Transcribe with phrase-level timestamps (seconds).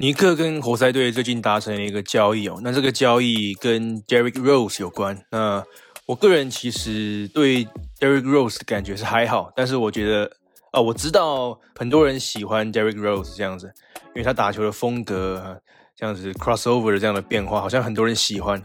[0.00, 5.24] 尼克跟活塞队最近达成了一个交易哦，那这个交易跟 Derrick Rose 有关。
[5.30, 5.64] 那
[6.06, 7.64] 我个人其实对
[7.98, 10.30] Derrick Rose 的感觉是还好，但是我觉得
[10.72, 13.72] 啊，我知道很多人喜欢 Derrick Rose 这样子，
[14.08, 15.62] 因为他打球的风格
[15.96, 18.62] 这样子 crossover 的这样的变化，好像很多人喜欢。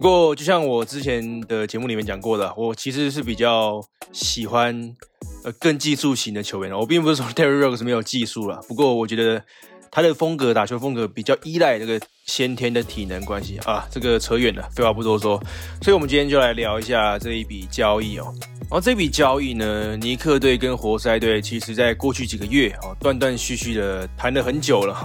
[0.00, 3.80] 不过就像我之前的节目里面讲过的，我其实是比较
[4.12, 4.96] 喜欢
[5.44, 6.72] 呃更技术型的球员。
[6.72, 9.44] 我并不是说 Derrick Rose 没有技术了，不过我觉得。
[9.92, 15.36] 他的风格，打球风格比较依赖这个先天的体能关系啊，这个扯远了，废话不多说，
[15.82, 18.32] 所以我们今天就来聊一下这一笔交易哦。
[18.60, 24.96] 然后这笔交易呢，尼克队跟活塞队其实在过去几个月哦，断断续续的谈了很久了，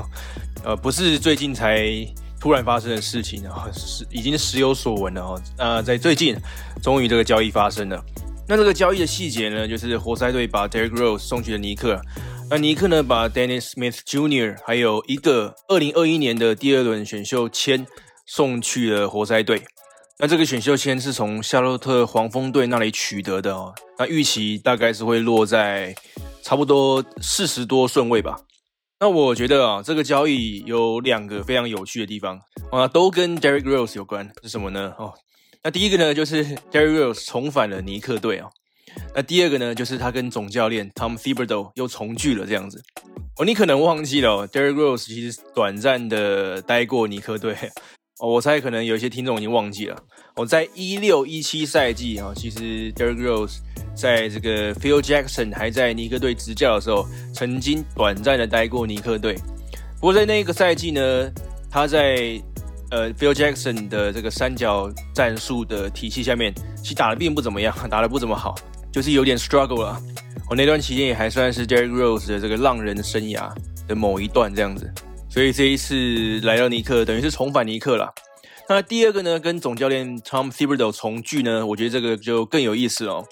[0.64, 1.84] 呃，不是最近才
[2.46, 5.42] 突然发生的事情啊，是已经时有所闻了哦。
[5.58, 6.38] 那在最近，
[6.80, 8.00] 终于这个交易发生了。
[8.48, 12.00] 那这个交易的细节呢，就是活塞队把 Derrick Rose 送去了尼克。
[12.52, 14.58] 那尼克呢，把 Dennis Smith Jr.
[14.64, 17.88] 还有一个二零二一年的第二轮选秀签
[18.28, 19.64] 送去了活塞队。
[20.20, 23.74] 那这个选秀签是从夏洛特黄蜂队那里取得的哦。
[23.98, 25.96] 那预期大概是会落在
[26.44, 28.38] 差不多四十多顺位吧。
[29.06, 34.28] 那我觉得啊，这个交易有两个非常有趣的地方啊，都跟 Derrick Rose 有关。
[34.42, 34.96] 是什么呢？
[34.98, 35.14] 哦，
[35.64, 38.50] 那第一个呢，就是 Derrick Rose 重返了尼克队啊。
[39.14, 42.82] 那第二个呢，就是他跟总教练 Tom Thibodeau 又重聚了这样子。
[43.38, 47.56] 哦，你可能忘记了，Derrick Rose 其实短暂的待过尼克队。
[48.20, 49.98] 哦，我猜可能有一些听众已经忘记了。
[50.36, 53.58] 哦，在一六一七赛季啊，其实 Derrick Rose
[53.94, 59.36] 在这个 Phil Jackson 还在尼克队执教的时候，曾经短暂的待过尼克队。
[60.00, 61.30] 不过在那个赛季呢，
[61.70, 62.42] 他在
[62.92, 68.56] 呃 Phil Jackson 的这个三角战术的体系下面，其实打的并不怎么样， 打的不怎么好。
[68.94, 70.02] 就是有点 struggle 了，
[70.50, 73.52] 我那段期间也还算是 Derrick Rose 的这个浪人生涯
[73.90, 74.90] 的某一段这样子，
[75.36, 78.14] 所以这一次来到尼克，等于是重返尼克了。
[78.70, 83.28] 那第二个呢，跟总教练 Tom Thibodeau 重聚呢，我觉得这个就更有意思哦。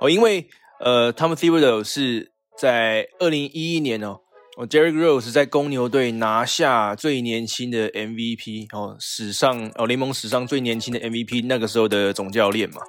[0.00, 0.46] 哦，因为
[0.78, 4.20] 呃，Tom Thibodeau 是在二零一一年哦，
[4.58, 12.80] 哦，Derrick Rose 在公牛队拿下最年轻的 MVP 哦，史上哦联盟史上最年轻的 MVP，那个时候的总教练嘛。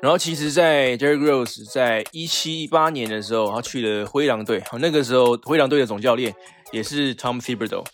[0.00, 4.62] 然后其实，在 Derrick Rose 在一七一八年的时候，他去了灰狼队。
[4.80, 6.34] 那个时候，灰狼队的总教练
[6.72, 7.84] 也是 Tom Thibodeau，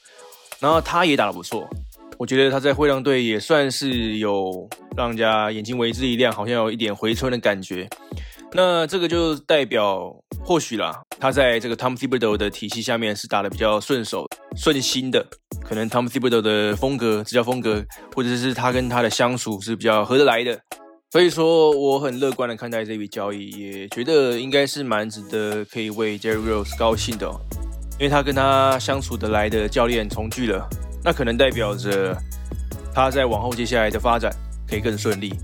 [0.59, 1.69] 然后他也打得不错。
[2.19, 7.89] 我觉得他在灰狼队也算是有让人家眼睛为之一亮，好像有一点回春的感觉。
[8.53, 10.13] 那这个就代表，
[10.45, 14.27] 或许啦，他在这个 Tom Thibodeau 的体系下面是打得比较顺手、
[14.57, 15.25] 顺心的。
[15.65, 20.61] 可能 Tom Thibodeau 的风格、执教风格，或者是他跟他的相处是比较合得来的。
[21.13, 27.31] 所以说，我很乐观的看待这笔交易，也觉得应该是蛮值得可以为 Jerry Rose 高兴的，
[28.01, 30.67] 因为他跟他相处得来的教练重聚了，
[31.05, 32.17] 那可能代表着
[32.95, 34.35] 他在往后接下来的发展
[34.67, 35.35] 可以更顺利，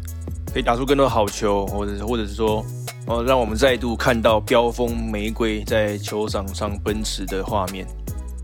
[0.54, 2.64] 可以打出更多好球，或者或者是说，
[3.06, 7.86] 哦，让我们再度看到飙风玫瑰在球场上奔驰的画面。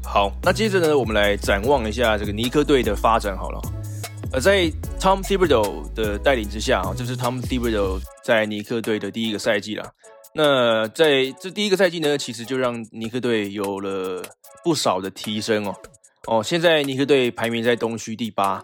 [0.04, 3.62] 好，那接着呢，我们来展望一下这个尼克队的发展好了。
[4.34, 4.70] 呃在
[5.00, 9.90] Tom Thibodeau 的带领之下啊，这是 Tom Thibodeau 在尼克队的第一个赛季了。
[10.34, 14.22] 那在这第一个赛季呢，其实就让尼克队有了
[14.65, 15.75] 不少的提升哦。
[16.26, 18.62] 哦，现在尼克队排名在东区第八，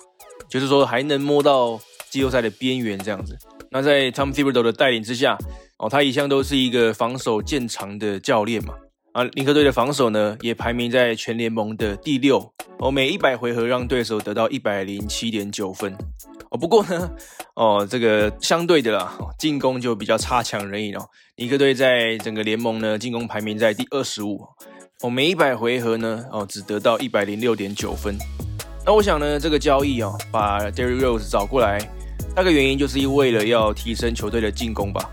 [0.48, 3.36] 就是说还能摸到季后赛的边缘这样子。
[3.70, 5.36] 那在 Tom Thibodeau 的带领之下，
[5.78, 8.74] 哦，他一向都是一个防守见长的教练嘛。
[9.12, 12.52] 啊，尼克队的防守呢，也排名在全联盟的第六。
[12.78, 15.94] 哦，每一百回合让对手得到一百零七点九分。
[16.50, 17.10] 哦，不过呢，
[17.54, 21.08] 哦，这个相对的啦，进攻就比较差强人意哦。
[21.36, 24.40] 尼克队在整个联盟呢，进攻排名在第二十五。
[25.02, 28.16] 哦，每一百回合呢，哦，只得到一百零六点九分。
[28.84, 31.78] 那我想呢，这个交易哦，把 Derrick Rose 找过来，
[32.34, 35.08] 大概原因就是为了要提升球队的进攻吧。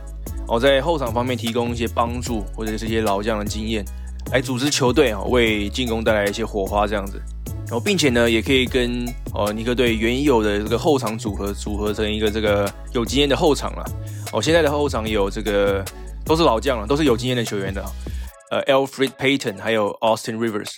[0.48, 3.84] 哦，在后场方面提供一些帮助，或者是一些老将的经验，
[4.32, 7.22] 来组织球队啊，为进攻带来一些火花这样子。
[7.68, 13.84] 然后，并且呢，也可以跟哦尼克队原有的这个后场组合组合成一个这个有经验的后场了。
[14.32, 15.84] 哦，现在的后场有这个
[16.24, 17.84] 都是老将了，都是有经验的球员的。
[18.52, 20.76] 呃，Alfred Payton 还有 Austin Rivers，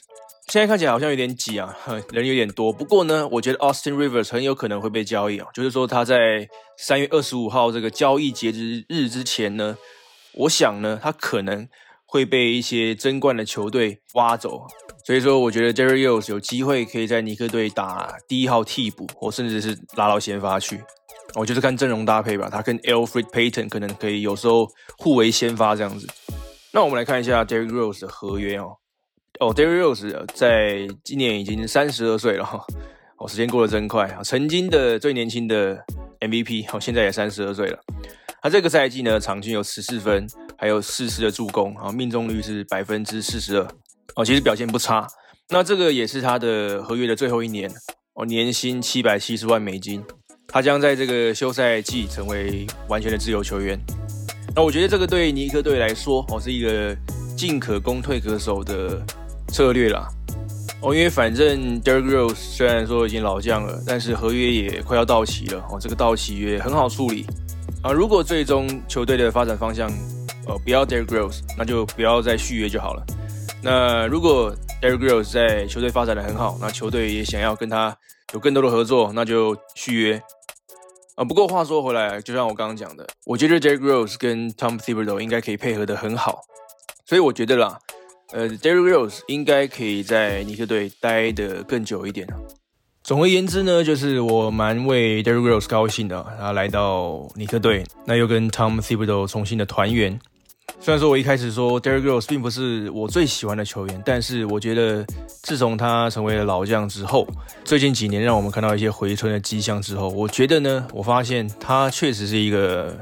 [0.48, 1.76] 现在看起来好像有点挤啊，
[2.12, 2.72] 人有点多。
[2.72, 6.48] 不过呢，我觉得 Austin Rivers 很有可能会被交易啊，就是说他在
[6.78, 9.78] 三月二十五号这个交易截止日之前呢，
[10.34, 11.68] 我想呢，他可能
[12.06, 14.66] 会被一些争冠的球队挖走。
[15.08, 20.84] 所以说，我觉得 Jerry Rose 有机会可以在尼克队打第一号替补，或甚至是拉到先发去。
[21.34, 24.68] 我就是看阵容搭配吧，他跟 Alfred Payton 可能可以有时候
[24.98, 26.06] 互为先发这样子。
[26.74, 28.76] 那我们来看一下 Derrick Rose 的合约哦。
[29.40, 32.62] 哦，Derrick Rose 在今年已经三十二岁了哈。
[33.16, 34.22] 哦，时间过得真快啊！
[34.22, 35.82] 曾经的最年轻的
[36.20, 37.80] MVP，哦，现在也三十二岁了。
[38.42, 40.28] 他这个赛季呢，场均有十四分，
[40.58, 43.68] 还有四次的助攻，啊，命中率是百分之四十二，
[44.16, 45.08] 哦，其实表现不差。
[45.50, 47.72] 那这个也是他的合约的最后一年，
[48.16, 50.04] 哦，年薪七百七十万美金，
[50.48, 53.80] 他将在这个休赛季成为完全的自由球员。
[54.56, 56.96] 那我觉得这个对尼克队来说，哦，是一个
[57.38, 59.02] 进可攻退可守的
[59.50, 60.08] 策略啦。
[60.82, 65.64] 哦，因为反正 Derrick Rose 虽然说已经老将了，但是合约也快要到期了。
[65.72, 67.26] 哦，这个到期约很好处理
[67.82, 67.92] 啊。
[67.92, 69.90] 如果最终球队的发展方向，
[70.48, 73.06] 呃，不要 Derrick Rose，那就不要再续约就好了。
[73.62, 77.98] 那如果 Derrick Rose 在球队发展的很好，那球队也想要跟他
[78.34, 80.22] 有更多的合作，那就续约
[81.16, 81.24] 啊。
[81.24, 86.42] 不过话说回来，就像我刚刚讲的，我觉得 Derrick Rose 跟 Tom Thibodeau 应该可以配合的很好，
[87.06, 87.80] 所以我觉得啦。
[88.34, 92.28] 呃，Derrick Rose 应该可以在尼克队待得更久一点
[93.02, 100.20] 总而言之呢，就是我蛮为 Derrick Rose 高兴的，他来到尼克队，那又跟 Tom Thibodeau 重新的团圆。
[100.80, 105.06] 虽然说我一开始说 Derrick Rose 并不是我最喜欢的球员，但是我觉得
[105.44, 107.28] 自从他成为了老将之后，
[107.66, 112.96] 最近几年让我们看到一些回春的迹象之后，我觉得呢，我发现他确实是一个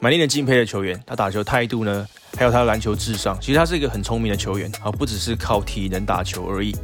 [0.00, 1.00] 蛮令人敬佩的球员。
[1.06, 2.06] 他打球态度呢？
[2.36, 6.74] 还有他的篮球智商，其实他是一个很聪明的球员啊，不只是靠体能打球而已。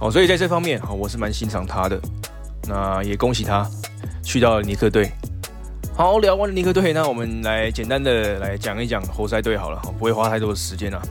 [0.00, 2.00] 哦，所以在这方面啊，我是蛮欣赏他的。
[2.66, 3.68] 那也恭喜他
[4.24, 5.12] 去到了尼克队。
[5.94, 11.02] 好，聊完了尼克队，那我们来简单的来讲一讲活塞队好了，不会花太多的时间啊。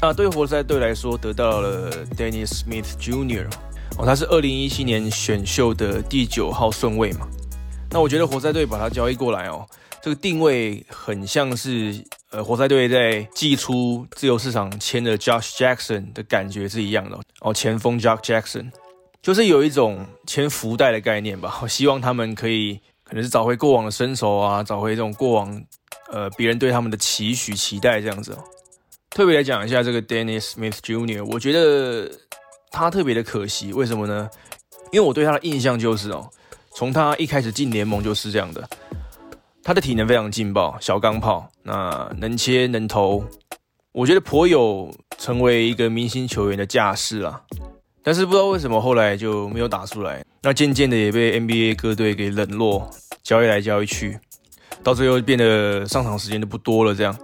[0.00, 3.46] 那对活塞队来说，得到了 Dennis Smith Jr.
[3.98, 7.28] 哦，他是二零一七年选秀的第九号顺位嘛。
[7.90, 9.66] 那我觉得活塞队把他交易过来哦，
[10.02, 12.02] 这个定位很像是。
[12.32, 17.52] 呃，活塞队在寄出自由市场签的 Josh Jackson 的感觉是一样的哦。
[17.52, 18.70] 前锋 Josh Jackson
[19.20, 21.58] 就是有一种签福袋的概念吧。
[21.60, 25.62] 我希望他们可以可能是找回过往的身手啊，找回这种过往
[26.12, 28.38] 呃别人对他们的期许期待这样子。
[29.10, 32.08] 特别来讲一下这个 Dennis Smith Jr.，我觉得
[32.70, 34.30] 他特别的可惜，为什么呢？
[34.92, 36.30] 因为我对他的印象就是哦，
[36.76, 38.68] 从他一开始进联盟就是这样的。
[39.64, 43.24] 他的体能非常劲爆，小钢炮，那能切能投，
[43.92, 47.42] 我觉得颇有成为一个明星球员的架势啦。
[48.02, 52.88] 但是不知道为什么后来就没有打出来，那渐渐的也被 NBA 各队给冷落，
[53.22, 54.18] 交易来交易去，
[54.82, 56.94] 到最后变得上场时间都不多了。
[56.94, 57.14] 这样，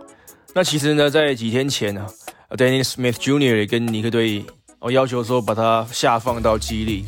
[0.55, 2.07] 那其实呢，在几天前呢
[2.51, 3.57] dennismith Jr.
[3.57, 4.45] 也跟尼克队
[4.81, 7.05] 哦要求说把他下放到 geek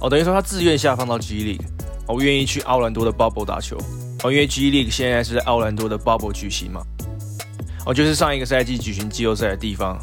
[0.00, 1.58] 哦等于说他自愿下放到 geek
[2.06, 3.78] 哦愿意去奥兰多的 Bubble 打球。
[4.22, 6.82] 哦，因为 geek 现在是在奥兰多的 Bubble 举行嘛，
[7.86, 9.98] 哦，就是上一个赛季举行季后赛的地方。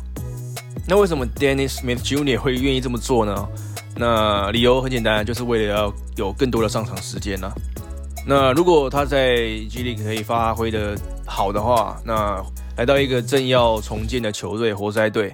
[0.88, 2.38] 那为什么 Dennis Smith Jr.
[2.38, 3.48] 会愿意这么做呢？
[3.98, 7.52] 那理由很简单，就是为了要有更多的上场时间呢。
[8.28, 9.36] 那如果他在
[9.70, 12.44] G League 可以发挥的好的话，那
[12.76, 15.34] 来到一个正要重建的球队活塞队，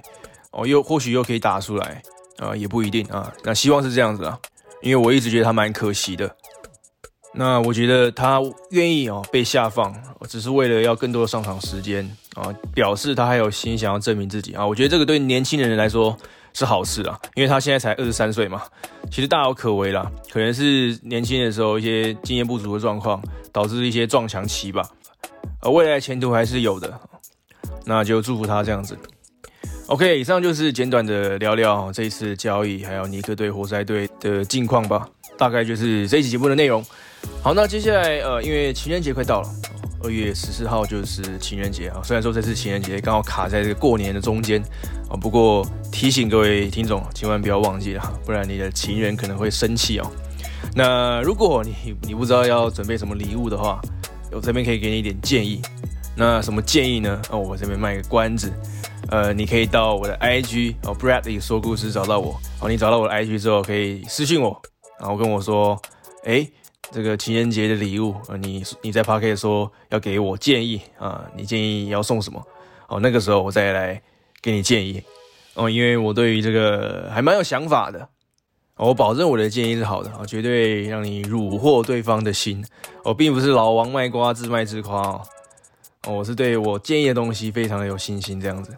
[0.52, 2.02] 哦，又或许又可以打出来
[2.38, 3.32] 啊，也不一定啊。
[3.42, 4.38] 那希望是这样子啊，
[4.82, 6.30] 因为我一直觉得他蛮可惜的。
[7.34, 8.42] 那我觉得他
[8.72, 9.92] 愿意哦被下放，
[10.28, 12.04] 只是为了要更多的上场时间
[12.34, 14.66] 啊，表示他还有心想要证明自己啊。
[14.66, 16.14] 我觉得这个对年轻人来说
[16.54, 18.62] 是好事啊，因为他现在才二十三岁嘛，
[19.10, 20.10] 其实大有可为啦。
[20.30, 24.86] 可能是年轻的时候一些经验不足的状况，导致一些撞墙期吧。
[25.60, 27.00] 而未来前途还是有的，
[27.84, 28.98] 那就祝福他这样子。
[29.86, 35.08] OK，以上就是简短的聊聊这一次交易，还有尼克队、活塞队的近况吧。
[35.36, 36.84] 大概就是这一期节目的内容。
[37.42, 39.48] 好，那接下来呃，因为情人节快到了，
[40.02, 42.00] 二月十四号就是情人节啊。
[42.04, 44.62] 虽然说这次情人节刚好卡在这个过年的中间
[45.08, 50.10] 啊，不过提醒各位听众，千万不要忘记了，不然你的情人可能会生气哦。
[50.74, 53.80] 那如果你你不知道要准备什么礼物的话，
[54.30, 55.60] 我这边可以给你一点建议。
[56.16, 57.20] 那什么建议呢？
[57.30, 58.52] 哦，我这边卖个关子，
[59.08, 62.38] 呃，你可以到我的 IG 哦，Bradley 说故事找到我。
[62.60, 64.60] 哦，你找到我的 IG 之后，可以私信我，
[65.00, 65.80] 然后跟我说，
[66.24, 66.46] 哎。
[66.92, 72.46] 这个情人节的礼物啊，你你在 p a r k 说要给我建议啊，你建议要送什么？
[72.86, 74.00] 哦，那个时候我再来
[74.42, 75.02] 给你建议
[75.54, 78.06] 哦，因为我对于这个还蛮有想法的，
[78.76, 82.62] 我保证我的建议是好的啊，绝对让你虏获对方的心。
[83.02, 85.00] 我并不是老王卖瓜自卖自夸
[86.06, 88.76] 哦，我是对我建议的东西非常的有信心这样子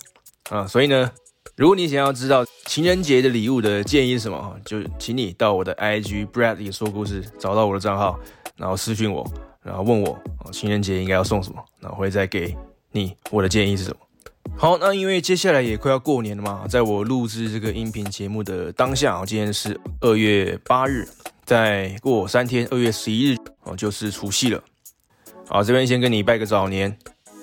[0.50, 1.10] 啊，所以呢。
[1.56, 8.18] 如果你想要知道情人节的礼物的建议是什么，就请你到我的 IG Bradley 说故事，找到我的账号，
[8.56, 9.24] 然后私信我，
[9.62, 12.56] 然后问我哦，情人节应该要送什么，然后会再给
[12.90, 13.96] 你我的建议是什么。
[14.56, 21.06] 好，那因为接下来也快要过年了嘛，在我录制这个音频节目的当下，今天是二月八日，
[21.44, 24.62] 再过三天，二月十一日哦，就是除夕了。
[25.48, 26.96] 好，这边先跟你拜个早年，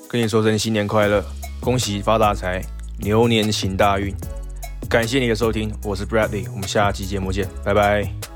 [0.10, 1.24] 跟你说声新年快乐，
[1.60, 2.62] 恭喜发大财，
[3.00, 4.16] 牛年行大运。
[4.92, 8.31] 感谢你的收听，我是 Bradley，我们下期节目见，拜拜。